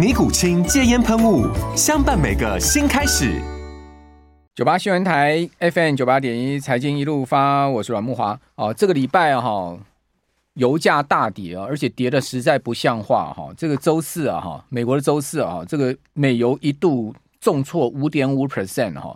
[0.00, 1.46] 尼古清戒烟喷雾，
[1.76, 3.38] 相伴每个新开始。
[4.54, 8.40] 九八新闻台 FM 九八点一，财经一路发，我是阮慕华。
[8.54, 9.78] 哦，这个礼拜，哈，
[10.54, 13.52] 油价大跌啊，而且跌的实在不像话哈。
[13.58, 19.14] 这个周四啊，哈，美国的周四啊，这个美油一度重挫五点五 percent 哈，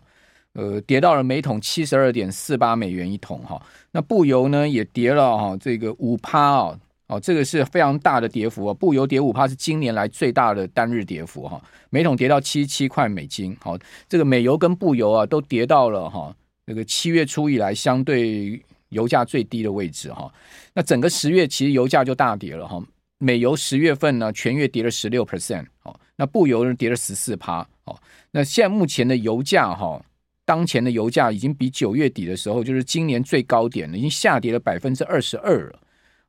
[0.52, 3.58] 呃，跌到了每桶七十二点四八美元一桶哈。
[3.90, 6.78] 那布油呢也跌了哈，这个五趴啊。
[7.14, 8.74] 哦，这个是非常大的跌幅啊！
[8.74, 13.56] 布油跌五趴是今年来最大的单日跌幅哈，每桶跌到七七块美金。
[13.60, 16.34] 好，这个美油跟布油啊都跌到了哈，
[16.66, 20.32] 那个七月初以来相对油价最低的位置哈。
[20.72, 22.82] 那整个十月其实油价就大跌了哈，
[23.18, 27.64] 美油十月份呢全月跌了十六 percent，哦，那布油呢跌了十四趴。
[27.84, 27.96] 哦，
[28.32, 30.04] 那现在目前的油价哈，
[30.44, 35.78] 当前的油价已经比九月底的时候，就是今年最高点了，已经下跌了百分之二十二了。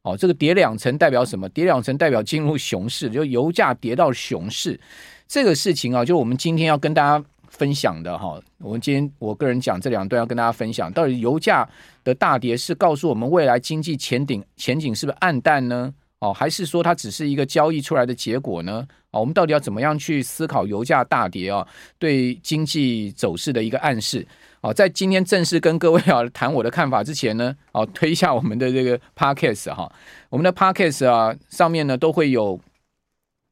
[0.05, 1.49] 哦，这个跌两成代表什么？
[1.49, 4.79] 跌两成代表进入熊市，就油价跌到熊市，
[5.27, 8.39] 这个事情啊，就我们今天要跟大家分享的哈。
[8.59, 11.67] 我们今天我个人讲这两段要跟大家分享，到底油价
[12.03, 15.91] 的大跌是告诉我们未来经济前景前景是不是暗淡呢？
[16.19, 18.87] 哦，还是说它只是一个交易出来的结果呢？
[19.09, 21.67] 哦，我们到底要怎么样去思考油价大跌啊
[21.97, 24.23] 对经济走势的一个暗示？
[24.65, 29.87] 好，在今天正式跟各位 啊谈我的看法之前呢，哦，推一下我们的这个 Podcast 哈，
[30.29, 32.59] 我们的 Podcast 啊上面呢都会有。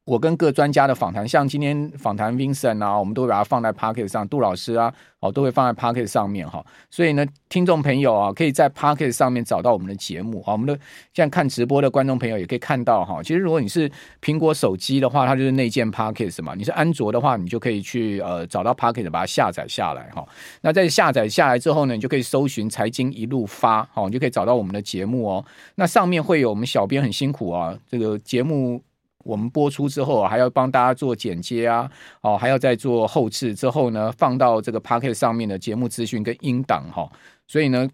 [0.05, 6.61] 我跟各专家的访谈，像今天访谈 Vincent 啊，我们都会把它放在 Pocket 上，杜老师啊，哦，都会放在 Pocket 上面哈。
[6.89, 10.51] 所以呢，听众朋友啊，可以在 Pocket 上面找到我们的节目啊。
[10.51, 10.73] 我们的
[11.13, 13.23] 现在看直播的观众朋友也可以看到哈。
[13.23, 13.89] 其实如果你是
[14.21, 16.53] 苹果手机的话，它就是内建 Pocket 嘛。
[16.53, 20.27] 你是安卓的话，你就可以去呃找到 Pocket 把它下载下来哈。
[20.59, 25.45] 那在下载下来之后呢，你就可以搜寻财经一路发，好，你就可以找到我们的节目哦。
[25.75, 28.83] 那上面会有我们小编很辛苦啊，这个节目。
[29.23, 31.89] 我们播出之后还要帮大家做剪接啊，
[32.21, 37.09] 哦，还要再做后置之后呢，放到这个 Pocket 上面的节目资讯跟音档哈。
[37.47, 37.89] 所以呢，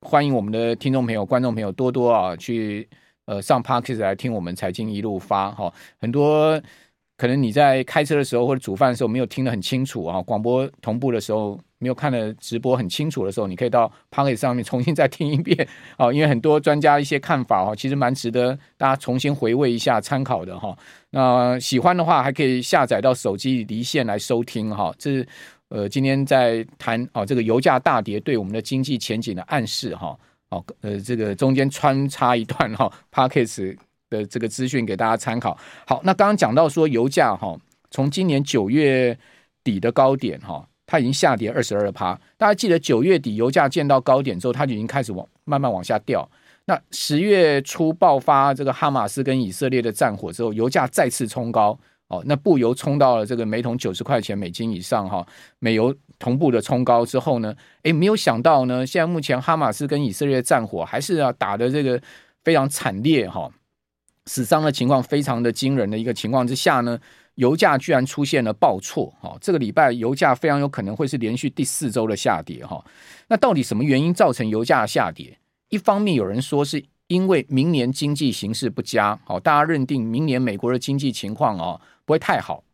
[0.00, 2.88] 欢迎我们的听众朋友、观众朋友多多啊，去
[3.26, 5.72] 呃上 Pocket 来听我们财经一路发哈。
[6.00, 6.60] 很多
[7.18, 11.60] 可能你在开车的时候或者煮饭的时候没有听得很清楚啊，广播同步的时候。
[11.80, 15.56] 没有看的直播很清楚的时候，你可以到 Podcast 上面重新再听一遍
[15.96, 20.76] 哦，因为很多专家一些看法哦，其实蛮值得大家重新回味一下、参考的哈。
[21.10, 24.92] 那喜欢的话，还可以下载到手机离线来收听哈。
[24.98, 25.24] 这
[25.68, 30.18] 呃，今天在谈哦，这个油价大跌对我们的经济前景的暗示哈。
[30.48, 33.76] 哦，呃，这个中间穿插一段哈 Podcast
[34.10, 35.56] 的这个资讯给大家参考。
[35.86, 37.56] 好，那刚刚讲到说油价哈，
[37.90, 39.18] 从今年九月
[39.62, 40.66] 底的高点哈。
[40.90, 46.26] 它已经下跌二十二趴，大家记得九月底油价见到高点之后，它就已经开始往慢慢往下掉。
[46.64, 55.26] 那十月初爆发这个哈马斯跟以色列的战火之后，油价再次冲高哦，那布油冲到了这个每桶九十块钱美金以上哈，
[55.58, 62.00] 美油同步的冲高之后呢，诶，没有想到呢，现在目前哈马斯跟以色列的战火还是要打的这个
[62.44, 63.50] 非常惨烈哈，
[64.28, 66.96] 死伤的情况非常的惊人的一个情况之下呢。
[67.38, 72.84] 油价居然出现了报错，哈，这个礼拜油价非常有可能会是连续第四周的下跌，哈。
[73.28, 75.38] 那到底什么原因造成油价下跌？
[75.68, 82.64] 一方面有人说是因为明年经济形势不佳，好，大家认定明年美国的经济情况啊不会太好，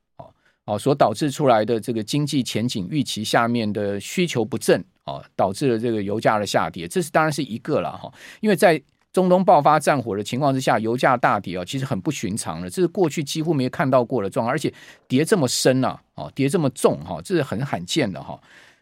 [0.65, 6.89] 哦，所导致出来的这个经济前景预期下面的需求不振，啊，导致了这个油价的下跌。
[6.89, 8.11] 这是当然是一个了，哈，
[8.41, 8.83] 因为在
[9.15, 14.71] 中东爆发战火的情况之下，油价大跌啊，其实很不寻常的，这是过去几乎没看到过的状况，而且
[15.07, 18.39] 跌这么深呐，哦，跌这么重哈，这是很罕见的哈。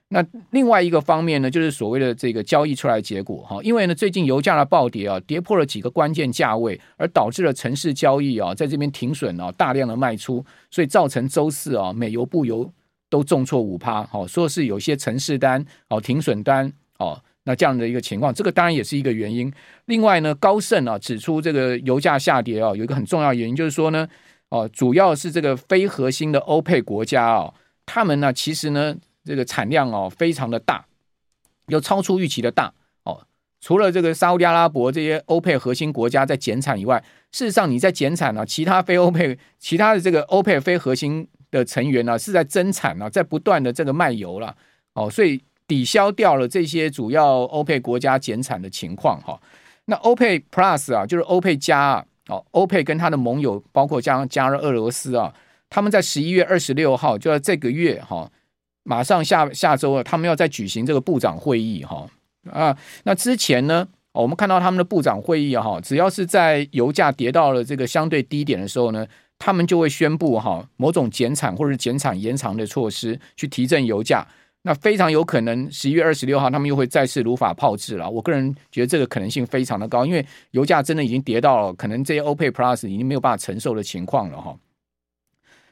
[0.08, 12.70] 那另外一个方面呢，就是所谓的这个交易出来的结果哈，因为呢，最近油价的暴跌啊，跌破了几个关键价位，而导致了城市交易啊，在这边停损啊，大量的卖出，所以造成周四啊，美油布油
[13.10, 19.52] 都重挫五趴，好，说是有些城市单哦停损单哦，那这样的一个情况，这个当然也是一个原因。
[19.86, 24.08] 另外呢，高盛啊指出，这个油价下跌啊，有一个很重要原因，就是说呢，
[24.48, 27.52] 哦，主要是这个非核心的欧佩国家啊，
[27.84, 28.94] 他们呢其实呢
[29.24, 30.84] 这个产量哦非常的大，
[31.66, 32.72] 又超出预期的大
[33.04, 33.26] 哦。
[33.60, 37.02] 除了这个沙乌地阿拉伯这些欧佩核心国家在减产以外，
[37.32, 41.28] 事实上你在减产啊，其他非欧佩其他的这个欧佩非核心。
[41.52, 44.56] 的成员呢、是在增产啊，在不断的这个卖油了
[44.94, 45.38] 哦，所以
[45.72, 49.40] 抵消掉了这些主要欧佩国家减产的情况哈。
[49.86, 55.32] 那欧佩 Plus 啊，就是欧佩加啊，哦，欧佩跟他的盟友包括加加入俄罗斯啊，
[55.70, 58.30] 他们在十一月二十六号就在这个月哈，
[58.82, 62.06] 马上下下周啊，他们要再举行这个部长会议哈
[62.50, 62.76] 啊。
[63.04, 69.06] 那之前呢，我们看到他们的部长会议哈，只要是在油价跌到了这个相对低点的时候呢。
[69.44, 74.24] 他们就会宣布哈某种减产或者减产延长的措施，去提振油价。
[74.62, 78.08] 那非常有可能十一月二十六号他们又会再次如法炮制了。
[78.08, 84.56] 我个人觉得这个可能性非常的高，因为油价真的已经跌到了可能这些 OPEC Plus 已经没有办法承受的情况了哈。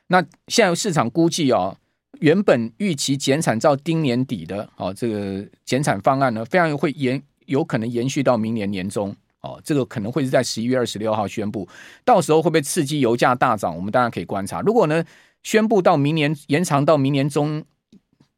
[0.09, 1.77] 那现在市场估计啊，
[2.19, 9.15] 原本预期减产到今年底的啊这个减产方案呢，非常会延有可能延续到明年年中。
[9.43, 11.67] 哦，这个可能会是在十一月二十六号宣布，
[12.05, 13.75] 到时候会不会刺激油价大涨？
[13.75, 14.61] 我们当然可以观察。
[14.61, 15.03] 如果呢，
[15.43, 17.65] 宣布到明年延长到明年中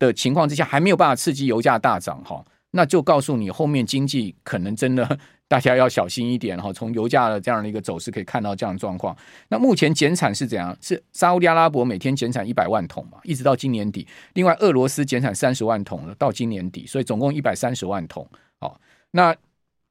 [0.06, 6.72] 的情况之下，还没有办法刺激油价大涨，哈，那就告诉你后面经济可能真的 大家要小心一点哈。
[6.72, 9.16] 从油价的这样的一个走势可以看到这样的状况。
[9.49, 10.76] 那目前减产是怎样？
[10.81, 14.06] 是沙乌地阿拉伯每天减产一百万桶嘛，一直到今年底。
[14.34, 18.28] 另外，俄罗斯减产三十万桶了，到今年底，所以总共一百三十万桶。
[18.60, 18.81] 好，
[19.12, 19.34] 那。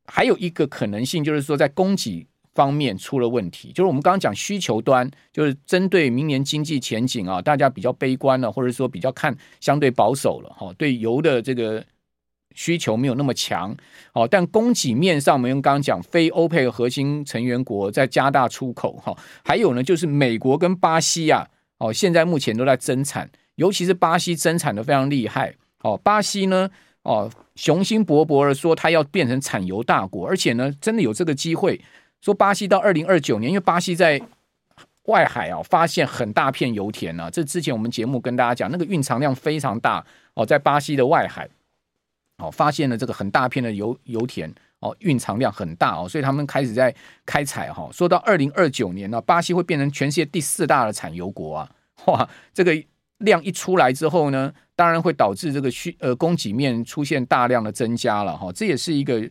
[0.07, 11.83] 还有一个可能性，就是说在供给方面出了问题，就是我们刚刚讲需求端，就是针对明年经济前景啊，大家比较悲观了，或者说比较看相对保守了哈，对油的这个
[12.53, 13.75] 需求没有那么强，
[14.13, 21.47] 哦，但供给面上，我们刚刚讲非欧佩核心成员国在加大出口哈，还有呢，就是美国跟巴西啊，
[21.77, 26.69] 哦，现在目前都在增产，尤其是巴西增产的非常厉害，哦，巴西呢。
[27.03, 31.81] 哦，雄心勃勃的说，他要变成产油大国，而且呢，真的有这个机会。
[32.21, 34.21] 说巴西到二零二九年，因为巴西在
[35.05, 41.49] 外海啊发现很大片油田啊，这之前我们节目跟大家讲，那个蕴藏量非常大哦，在巴西的外海，
[42.37, 46.93] 哦，发现了这个很大片的油油田哦，蕴藏量很大哦，所以他们开始在
[47.25, 47.89] 开采哈。
[47.91, 51.71] 说到二零二九年呢，巴西会变成全世界第四大的产油国啊，
[52.05, 52.81] 哇，这个。
[53.21, 59.29] 量一出来之后呢，当然会导致这个需呃供给面出现大量的增加了哈，这也是一个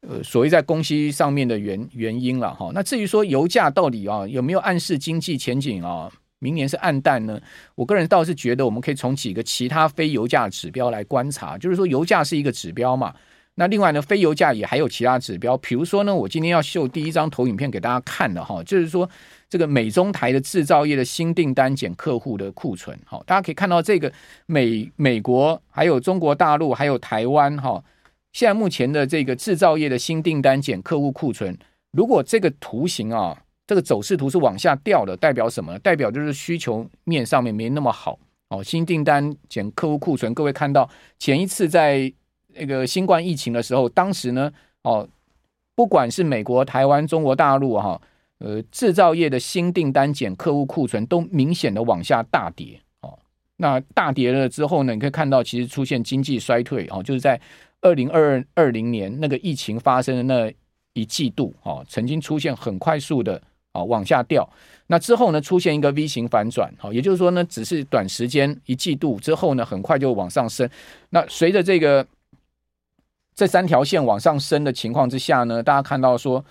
[0.00, 2.70] 呃所谓在供需上面的原原因了哈。
[2.74, 7.40] 那至于说油价到底啊有没有暗示经济前景啊，明年是暗淡呢？
[7.74, 13.14] 我个人倒是觉得我们可以从几个其他非油价指标来观察，就是说油价是一个指标嘛。
[13.56, 19.06] 那另外呢，非油价也还有其他指标，比如说呢，我今天要秀第一张投影片给大家看的哈，就是说
[19.50, 24.10] 这个美中台的制造业的新订单减客户的库存，哈，大家可以看到这个
[24.46, 27.82] 美美国还有中国大陆还有台湾哈，
[28.32, 31.56] 现在目前的这个制造业的新订单减客户库存，
[31.92, 33.36] 如果这个图形啊，
[33.66, 35.78] 这个走势图是往下掉的，代表什么？
[35.80, 38.18] 代表就是需求面上面没那么好
[38.48, 40.88] 哦，新订单减客户库存，各位看到
[41.18, 42.12] 前一次在。
[42.52, 44.52] 那个新冠疫情的时候，当时呢，
[44.82, 45.08] 哦，
[45.76, 48.02] 不管是美国、台湾、中国大陆哈，
[48.38, 53.16] 呃，制造业的新订单减客户库存都明显的往下大跌哦。
[53.58, 57.40] 那大跌了之后呢，你可以看到其实出现经济衰退哦，就是在
[57.82, 60.52] 二零二二零年那个疫情发生的那
[60.92, 63.40] 一季度哦，曾经出现很快速的
[63.72, 64.48] 啊往下掉。
[64.86, 70.68] 那之后呢，出现一个 V 型反转，好，也就是说呢，只是短时间一季度之后呢，很快就往上升。
[71.10, 72.04] 那随着这个
[73.34, 76.44] 这三条线往上升的情况之下呢，大家看到说，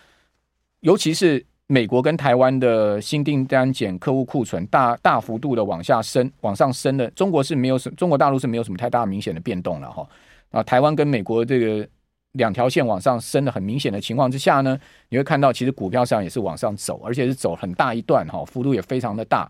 [0.80, 10.08] 尤其是美国跟台湾的新订单减客户库存大大幅度的往下升、往上升的，中国是没有什，中国大陆是没有什么太大明显的变动了哈。
[10.52, 11.88] 啊，台湾跟美国这个
[12.34, 14.80] 两条线往上升的很明显的情况之下呢，
[15.10, 19.50] 你会看到其实股票上也是往上走，而且是走很大一段哈，幅度也非常的大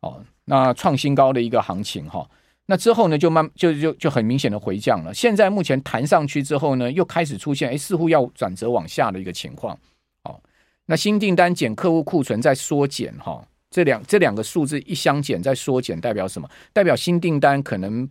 [0.00, 0.22] 哦。
[0.44, 2.28] 那创新高的一个行情哈。
[2.66, 5.12] 那之后呢，就慢就就就很明显的回降了。
[5.12, 9.76] 现在目前弹上去之后呢，又开始出现，哎，似乎要转折往下的一个情况。
[10.22, 10.40] 哦，
[10.86, 16.48] 那新订单减客户库存在缩减，哈，这两这两个数字一相减在缩减，代表什么？
[16.72, 18.08] 代表新订单可能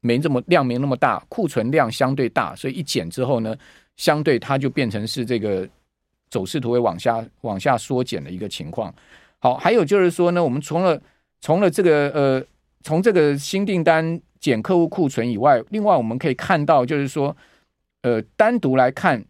[0.00, 3.56] 没这么量没那么大，库存量相对大，所以一减之后呢，
[3.96, 5.68] 相对它就变成是这个
[6.30, 8.94] 走势图会往下往下缩减的一个情况。
[9.38, 11.00] 好，还有就是说呢，我们除了
[11.40, 12.44] 除了这个呃。
[12.84, 17.36] 从这个新订单减客户库存以外，另外我们可以看到，就是说，
[18.02, 19.22] 呃，单独来看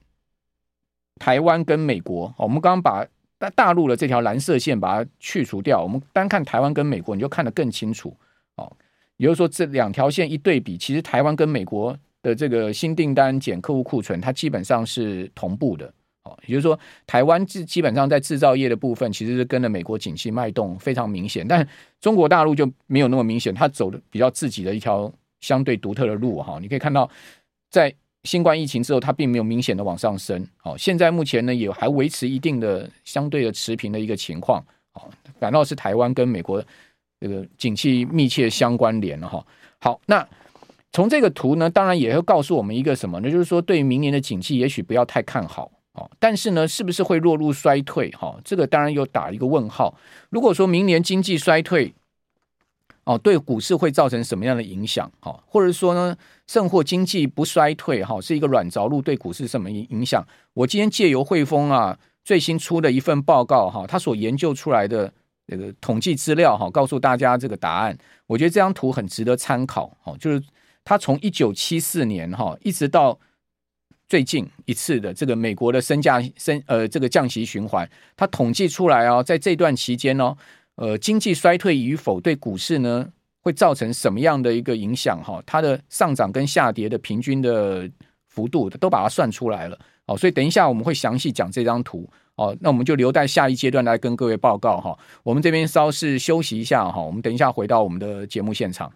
[1.19, 3.07] 台湾跟美国，我们刚刚把
[3.39, 8.15] 大大陆的这条蓝色线把它去除掉，我们单看台湾跟美国，你就看得更清楚
[8.57, 8.71] 哦。
[9.19, 15.87] 也就是说，这两条线一对比，其实台湾跟美国的这个新订单减客户库存，它基本上是同步的。
[16.25, 21.67] 哦也就是说，台湾基基本上在制造业的部分，其实是跟着美国景气脉动非常明显，但
[22.01, 25.11] 中国大陆就没有那么明显，它走的比较自己的一条
[25.41, 26.59] 相对独特的路哈。
[26.61, 27.09] 你可以看到，
[27.71, 27.93] 在
[28.25, 34.63] 新冠疫情之后，它并没有明显的往上升，哦，现在目前呢也还维持一定的相对的持平的一个情况，
[34.95, 35.09] 哦，
[35.41, 36.63] 反倒是台湾跟美国
[37.21, 39.45] 这个景气密切相关联了哈。
[39.79, 40.27] 好，那
[40.93, 43.31] 从这个图呢，当然也会告诉我们一个什么呢？
[43.31, 46.11] 就是说，对明年的景气，也许不要太看好哦。
[46.19, 48.11] 但是呢，是不是会落入衰退？
[48.13, 49.95] 哈，这个当然又打一个问号。
[50.31, 51.93] 如果说明年经济衰退，
[53.05, 55.11] 哦，对股市会造成什么样的影响？
[55.21, 60.27] 哈，或者说呢，甚或经济不衰退，哈，是一个软着陆，对股市什么影影响？
[60.55, 65.13] 我今天借由汇丰啊最新出的一份报告，哈，他所研究出来的
[65.49, 67.99] 这个统计资料，哈，告诉大家这个答案。
[68.29, 70.41] 我觉得这张图很值得参考，哈，就是
[70.85, 73.19] 他从一九七四年，哈，一直到。
[74.11, 77.87] 最近一次的这个美国的升价升呃这个降息循环，
[78.17, 80.35] 它统计出来哦，在这段期间哦，
[80.77, 83.07] 呃经济衰退与否对股市呢
[83.43, 85.43] 会造成什么样的一个影响哈？
[85.45, 87.87] 它的上涨跟下跌的平均的
[88.29, 94.97] 幅度都把它算出来了哦，所以等一下我们会详细讲这张图哦，那我们就留待下一阶段来跟各位报告哈。
[95.25, 98.91] 我们这边稍事休息一下哈，我们等一下回到我们的节目现场。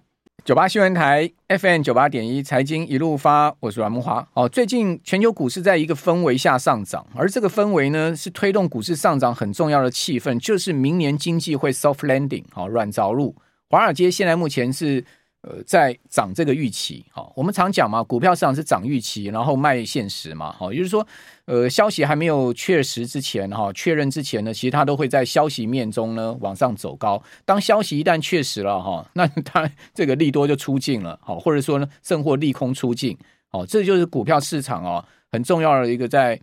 [0.44, 4.26] 九八新闻台 FM 九八点一财经一路发，我是阮慕华。
[4.34, 13.34] 哦，最近全球股市在一个氛围下上涨，而这个氛围呢，是推动股市上涨很重要的气氛，就是明年经济会 soft landing，好，软着陆。
[13.68, 15.04] 华尔街现在目前是。
[15.42, 21.04] 呃，在涨这个预期，好，我们常讲嘛，股票市场是涨预期，然后卖现实嘛，好，也就是说，
[21.46, 27.20] 呃，消息还没有确实之前，哈，确认之前呢，其实它都会在消息面中呢往上走高。
[27.44, 33.18] 当消息一旦确实了，哈， 那它这个利多就出尽了，好，或者说呢，甚或利空出尽，
[33.50, 36.40] 好，这就是股票市场哦很重要的一个在。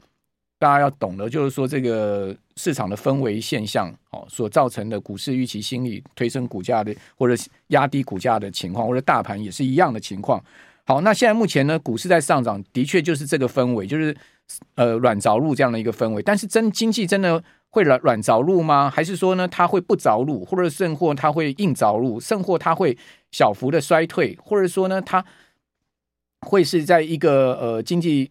[0.60, 10.44] 大家要懂得，就是说这个市场的氛围现象哦，所造成的股市预期心理推升股价的，或者压低股价的情况，或者大盘也是一样的情况。
[10.86, 14.14] 好，那现在目前呢，股市在上涨，的确就是这个氛围，就是
[14.76, 16.22] 呃软着陆这样的一个氛围。
[16.22, 18.90] 但是真经济真的会软软着陆吗？
[18.94, 22.98] 还是说呢，它会不着陆，或者甚或它会硬着陆，甚或它会
[23.32, 25.24] 小幅的衰退，或者说呢，它
[26.42, 28.30] 会是在一个呃经济。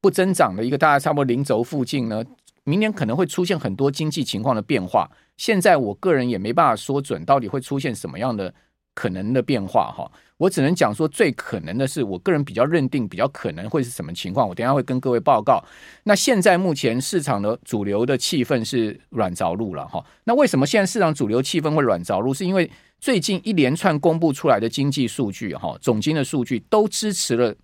[0.00, 2.24] 不增长的一个大概差不多零轴附近呢，
[2.64, 5.10] 明年可能会出现很多经济情况的变化。
[5.36, 8.52] 现在我个人也没办法说准到底会出现什么样的
[8.94, 14.48] 可能的变化哈，我只能讲说最可能的是，我个人比较认定比较可能会是什么情况。
[14.48, 15.62] 我等下会跟各位报告。
[16.02, 20.04] 那现在目前市场的主流的气氛是软着陆了哈。
[20.24, 22.34] 那为什么现在市场主流气氛会软着陆？
[22.34, 27.54] 是因为最近一连串公布出来的经济数据哈，总经的数据都支持了。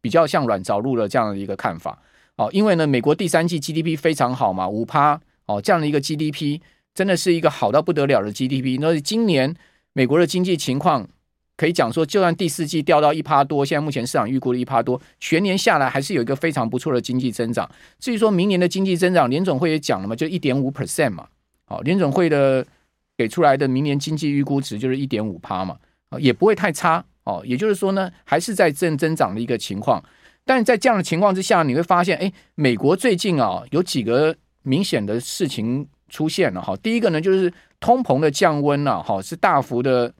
[0.00, 1.98] 比较像软着陆的这样的一个看法
[2.36, 6.60] 哦，因为呢，美国第三季 GDP 非常好嘛，五趴哦，这样的一个 GDP
[6.94, 8.78] 真的是一个好到不得了的 GDP。
[8.80, 9.54] 那今年
[9.92, 11.06] 美国的经济情况
[11.56, 17.70] 可以讲说，就算第四季掉到一趴多，现在目前市场预估的一趴多，全年下来还是有一个非常不错的经济增长。
[17.98, 21.26] 至于说明年的经济增长，联总会也讲了嘛，就一点五 percent 嘛，
[21.66, 22.66] 好，联总会的
[23.18, 25.76] 给出来的明年经济预估值就是一点五趴嘛，
[26.08, 27.04] 啊也不会太差。
[27.24, 30.02] 哦，也就是说呢，还是在正增长的一个情况，
[30.44, 36.74] 但在这样的情况之下，你会发现，哎，美国最近啊有几个明显的事情出现了哈。
[36.78, 40.12] 第一个呢，就是通膨的降温了哈，是大幅的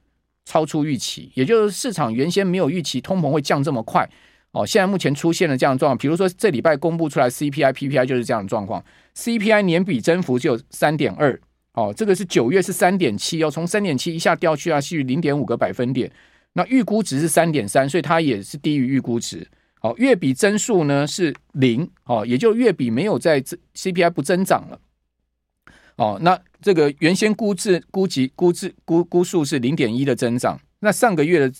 [0.44, 4.08] 超出预期，也就是市场原先没有预期通膨会降这么快
[4.52, 4.66] 哦。
[4.66, 8.84] 现在目前出现了这样的状况，比如说这礼拜公布出来 CPI、PPI 就是这样的状况
[9.16, 11.40] ，CPI 年比增幅就有三点二，
[11.72, 16.10] 哦，这个是九月是三点七哦，从三点七一下掉去啊，是零点五个百分点。
[16.54, 19.46] 那预估值是三点三，所以它也是低于预估值。
[19.78, 24.78] 好，月比增速呢是零，哦，也就月比没有在 CPI 不增长了。
[25.96, 31.52] 哦，那这个原先估值估计估值估估数是零点一的增长，那上个月的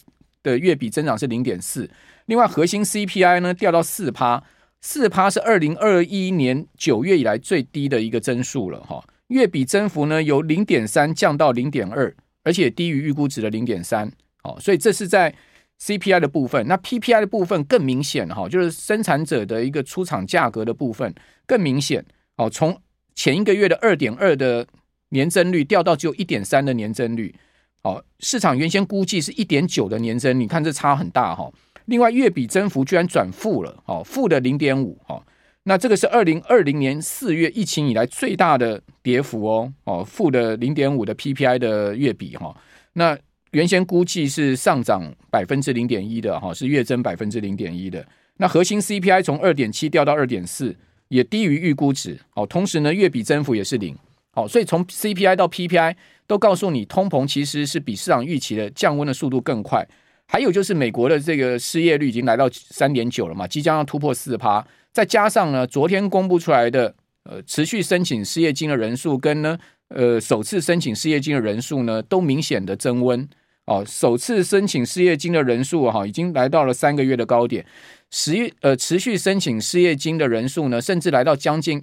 [0.42, 1.88] 的月比增长是零点四。
[2.26, 4.42] 另外，核心 CPI 呢掉到四趴，
[4.80, 8.80] 四趴是二零二一年九月以来最低的一个增速了。
[8.80, 14.10] 哈，月比增幅呢由零点三降到零点二，而且低于预估值的零点三。
[14.42, 15.34] 哦，所以这是在
[15.80, 21.14] CPI 的部分，那 PPI 的部分更明显哈，就是生产者的一个出厂价格的部分
[21.46, 22.04] 更明显。
[22.36, 22.80] 哦，从
[23.14, 24.66] 前一个月的二点二的
[25.10, 27.34] 年增率掉到只有一点三的年增率，
[27.82, 31.50] 哦，市场原先估计是一点九的年增，你看这差很大哈。
[31.86, 35.22] 另外月比增幅居然转负了，哦，负的零点五，哦，
[35.64, 42.56] 那这个是二零二零年四月疫情以来最大的跌幅哦，哦，负的零点五的 PPI 的月比哈。
[42.92, 43.18] 那
[43.52, 48.06] 原先估计是上涨百分之零点一的哈，是月增百分之零点一的。
[48.36, 50.74] 那核心 CPI 从二点七掉到二点四，
[51.08, 52.46] 也低于预估值哦。
[52.46, 53.96] 同时呢，月比增幅也是零，
[54.32, 59.86] 好，所以从 CPI 到 PPI 都告诉你，通膨其实是比市场预期的降温的速度更快。
[60.26, 64.64] 还有就是美国的这个失业率已经来到三点九了嘛，即将要突破四趴。
[64.92, 73.28] 再加上呢，昨天公布出来的呃持续申请失业金的人数跟呢呃首次申请失业金的人数呢都明显的增温。
[73.70, 77.64] 哦，首次申请失业金的人数哈，已经来到了三个月的高点。
[78.10, 81.80] 十月呃，持续申请失业金的人数呢，甚至来到将近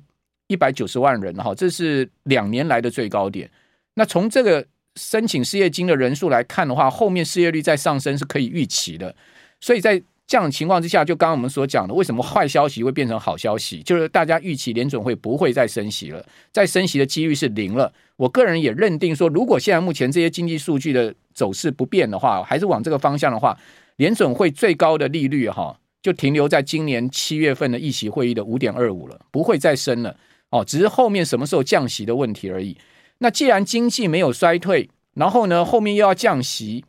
[0.47, 3.49] 一百九十万人哈，这是两年来的最高点。
[3.93, 4.67] 那从这个
[4.97, 9.15] 申请失业金的人数来看的话，后面失业率再上升是可以预期的。
[9.61, 13.81] 所以在这样情况之下，就刚刚我们所讲的，为什么坏消息会变成好消息？
[13.81, 17.93] 就是大家预期联准会不会再升息了，再升息的几率是零了。
[18.17, 23.57] 我个人也认定说，如果现在目前这些经济数据的走势不变的话，还是往这个方向的话，
[23.95, 30.17] 联准会最高的利率哈，就停留在今年七月份的议息会议的五点二五了，不会再升了
[30.49, 32.77] 哦，只是后面什么时候降息的问题而已。
[33.19, 36.85] 那既然经济没有衰退，然后呢，后面又要降息。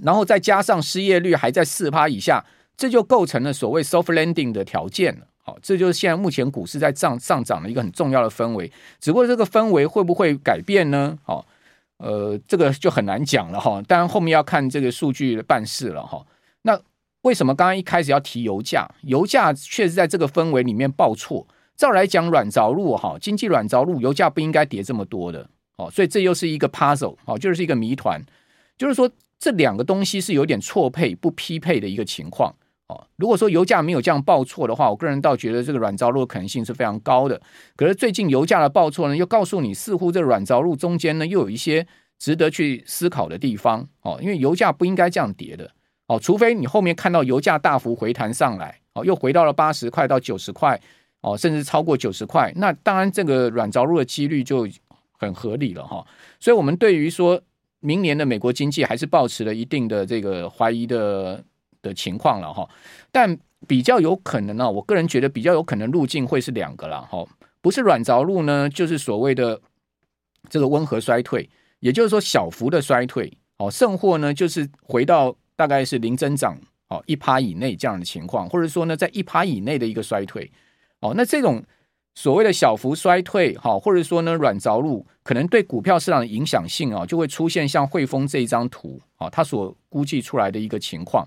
[0.00, 5.26] 然后再加上失业率还在四趴以下，这就构成了所谓 soft landing 的条件了。
[5.48, 8.70] 好，这就是现在目前股市在涨上涨的一个很重要的氛围。
[9.00, 11.16] 只不过这个氛围会不会改变呢？
[11.22, 11.46] 好，
[11.96, 13.80] 呃，这个就很难讲了哈。
[13.88, 16.22] 当然后面要看这个数据的办事了哈。
[16.60, 16.78] 那
[17.22, 18.86] 为什么刚刚一开始要提油价？
[19.04, 21.46] 油价确实在这个氛围里面报错。
[21.74, 25.48] 照来讲，软着陆哈，经济软着陆，油价不应该跌这么多的。
[25.78, 28.22] 哦，所以这又是一个 puzzle，哦，就是一个谜团，
[28.76, 29.10] 就是说。
[29.40, 32.52] 这两个东西是有点错配、不匹配的一个情况
[32.88, 33.06] 哦。
[33.16, 37.40] 如果说油价没有这样报错的话，我个人倒觉得这个软着陆的可能性是非常高的。
[37.76, 41.86] 可是最近油价的报错呢，又告诉你，似乎这个软着陆中间呢，又有一些
[42.18, 44.18] 值得去思考的地方哦。
[44.20, 45.70] 因为油价不应该这样跌的
[46.06, 50.80] 哦，除非你后面看到油价大幅回弹上来哦，又回到了八十块到九十块
[51.20, 54.68] 哦，甚至超过九十块，那当然这个软着陆的几率就
[55.12, 56.06] 很合理了哈。
[56.40, 57.40] 所以，我们对于说。
[57.80, 61.40] 明年的美国经济还是保持了一定的这个怀疑的
[61.88, 62.68] 的情况了哈，
[63.10, 67.26] 但比较有可能呢，我个人觉得比较有可能路径会是两个了哈，
[67.60, 69.60] 不是软着陆呢，就是所谓的
[70.48, 71.48] 这个温和衰退，
[71.80, 76.56] 也就是说小幅的衰退哦，甚或呢就是回到大概是零增长
[76.88, 80.52] 哦一趴以内这样的情况，或者说呢在一趴以内的一个衰退
[81.00, 81.64] 哦，那这种。
[82.14, 91.24] 所谓的小幅衰退，哈，或者说呢软着陆，可能对股票市场的影响性啊，就会出现像汇丰这一张图啊，它所估计出来的一个情况，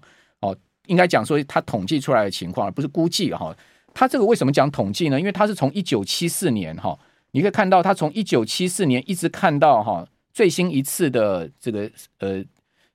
[0.91, 3.55] 应该讲说他统计出来的情况，而不是估计哈。
[3.93, 5.19] 他这个为什么讲统计呢？
[5.19, 6.97] 因为他是从一九七四年哈，
[7.31, 12.43] 你可以看到他从一九七四年一直看到哈最新一次的这个呃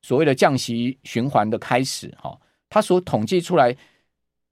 [0.02, 3.76] 所谓的降息循环的开始哈，他所统计出来，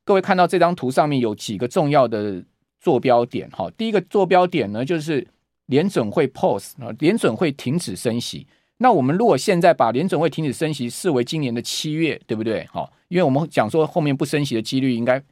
[0.04, 2.42] 各位看到这张图上面有几个重要的。
[2.84, 5.26] 坐标点哈，第一个坐标点呢，就是
[5.68, 8.46] 联准会 pause 啊，联准会停止升息。
[8.78, 12.66] 那我们如果现在把联准会停止升息视为今年的七月，对不对？
[12.72, 15.22] 好，因为我们讲说后面不升息的几率应该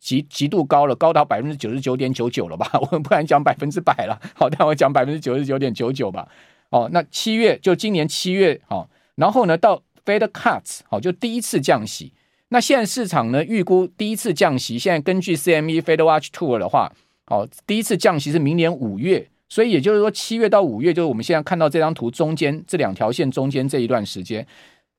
[0.00, 2.68] 极极度高了，高到百分之九十九点九九了吧？
[2.80, 6.26] 我们不敢讲百分之百了，好，但我讲百分之九十九点九九吧。
[6.70, 12.12] 哦，那七月就今年七月，好，然后呢到 Fed cuts，好，就第一次降息。
[12.48, 16.92] 那现在市场呢预估第一次降息，现在根据 CME Fed Watch Tool 的话，
[17.26, 24.46] 哦，第一次降息是明年五月，所以也就是说七月到五月就是我们现在看到这张图中间这两条线中间这一段时间。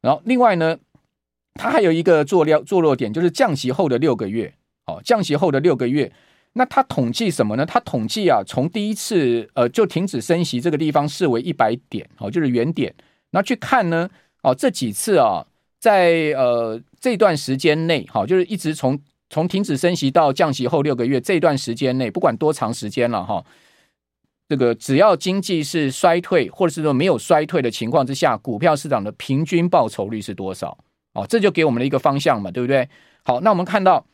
[0.02, 0.78] 然后另外呢，
[1.56, 4.54] 它还有一个坐料坐落点，就是降息后的六个月。
[4.86, 6.12] 哦，降息后的六个月，
[6.54, 7.66] 那它统计什么呢？
[7.66, 12.96] 它统计啊，从第一次呃就停止升息这个地方视为一百点，哦，就是原点。
[13.32, 14.10] 那去看呢，
[14.44, 15.46] 哦，这几次啊。
[15.80, 23.46] 在呃这段时间内，哈，就是一直从从停止升息到降息后六个月这段时间内，不管多长时间了哈，
[24.50, 30.78] 这个只要经济是衰退或者是说没有衰退的情况之下，股票市场的平均报酬率是多少？
[31.14, 32.88] 哦，这就给我们了一个方向嘛，对不对？
[33.24, 34.06] 好，那我们看到，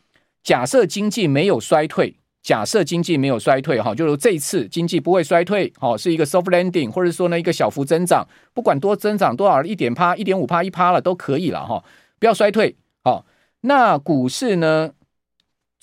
[0.44, 2.18] 假设经济没有衰退。
[2.42, 11.82] 假设经济没有衰退，哈，就是这一次经济不会衰退，好，是一个 soft landing，或者说呢一个小幅增长，不管多增长多少，一点趴、一点五趴、一趴了都可以了，哈，
[12.20, 13.26] 不要衰退，好，
[13.62, 14.92] 那股市呢，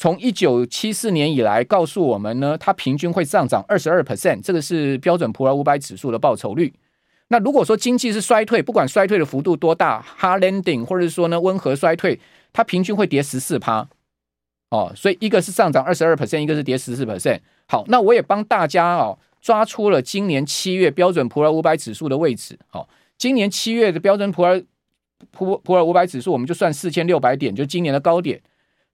[0.00, 6.72] 从一九七四年以来告诉我们呢，它平均会上涨二十二 percent，这个是标准普尔五百指数的报酬率。
[7.28, 12.18] 那如果说经济是衰退，不管衰退的幅度多大，hard landing 或者是说呢温和衰退，
[12.50, 13.86] 它平均会跌十四趴。
[14.70, 17.40] 哦，所以一个是上涨二十二 percent，一个是跌十四 percent。
[17.68, 22.58] 好，那我也帮大家哦抓出了今年七月标准普尔五百指数的位置。
[22.68, 24.62] 好，今年七月的标准普尔
[25.30, 28.40] 普普尔五百指数，我们就算四千六百点，就今年的高点。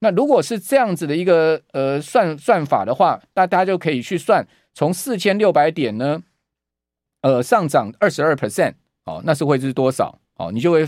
[0.01, 6.23] 那如果是这样子的一个呃算算法的话，那大家就可以去算，从四千六百点呢，
[7.23, 10.19] 呃上涨二十二 percent，哦，那是会是多少？
[10.37, 10.87] 哦，你就会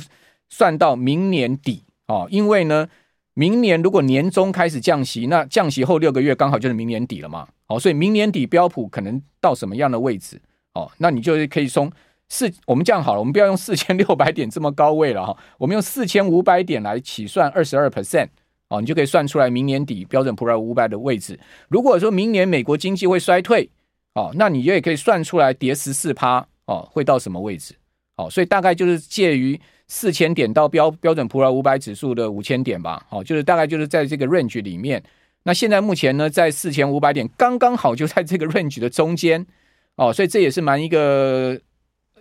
[0.49, 2.89] 算到明年底哦，因为呢。
[3.35, 7.47] 明年如果年中开始降息，那降息后六个月刚好就是明年底了嘛。
[7.69, 10.43] 哦，所以明年底标普可能到什么样的位置？
[10.75, 11.89] 哦，那你就可以从
[12.29, 18.27] 四，我们这样好了，我们不要用四千六百点这么高位了哈，我们用四千五百点来起算二十二 percent，
[18.69, 21.39] 哦，你就可以算出来明年底标准普尔五百的位置。
[21.69, 23.71] 如果说明年美国经济会衰退，
[24.15, 27.75] 哦，那你也可以算出来跌十四趴，哦，会到什么位置？
[28.17, 29.61] 哦，所以大概就是介于。
[29.91, 35.03] 四千点到标标准普尔五百指数的五千点吧，好，就是大概就是在这个 range 里面。
[35.45, 39.47] 那现在目前呢，在四千五百点，刚刚好就在这个 range 的中间，
[39.95, 41.59] 哦，所以这也是蛮一个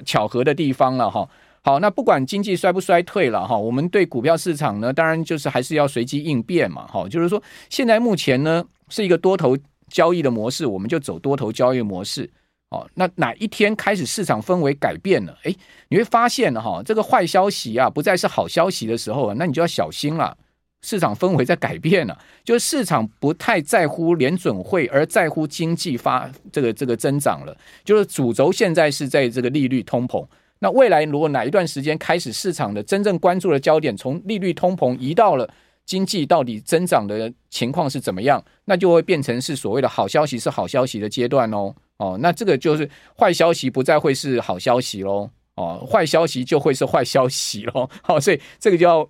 [0.05, 1.29] 巧合的地方了哈。
[1.67, 9.57] 好，那不管经济衰不衰退了哈，我们对股票市场呢，当然就是还是要随机应变嘛，哈，就是说现在目前呢是一个多头
[9.89, 12.29] 交易的模式，我们就走多头交易模式。
[12.69, 15.37] 哦，那哪一天开始市场氛围改变了？
[15.43, 15.53] 诶，
[15.89, 20.37] 你会发现哈，这个坏消息啊不再是好消息的时候啊，那你就要小心了。
[20.83, 27.53] 市场氛围在改变了，就是市场不太在乎联准会，而在乎经济发这个这个增长了。
[27.83, 30.25] 就是主轴现在是在这个利率通膨。
[30.59, 35.49] 那未来如果哪一段时间开始，市场的真正关注的焦点从利率通膨移到了
[35.85, 41.73] 经济到底增长的情况是怎么样，那就会变成是所谓的好消息是好消息的阶段哦。
[41.97, 49.09] 哦，那这个就是坏消息不再会是好消息喽，哦，坏消息就会是坏消息喽，好， 所以这个叫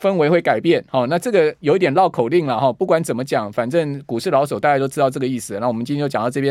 [0.00, 6.50] 氛围会改变，好，那这个有一点绕口令了哈，不管怎么讲，反正股市老手大家都知道这个意思，那我们今天就讲到这边。